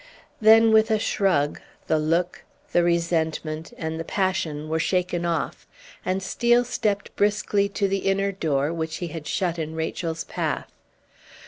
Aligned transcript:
Then, 0.41 0.71
with 0.71 0.89
a 0.89 0.97
shrug, 0.97 1.61
the 1.85 1.99
look, 1.99 2.43
the 2.71 2.81
resentment, 2.81 3.71
and 3.77 3.99
the 3.99 4.03
passion 4.03 4.67
were 4.67 4.79
shaken 4.79 5.25
off, 5.25 5.67
and 6.03 6.23
Steel 6.23 6.65
stepped 6.65 7.15
briskly 7.15 7.69
to 7.69 7.87
the 7.87 7.99
inner 7.99 8.31
door, 8.31 8.73
which 8.73 8.95
he 8.95 9.09
had 9.09 9.27
shut 9.27 9.59
in 9.59 9.75
Rachel's 9.75 10.23
path. 10.23 10.71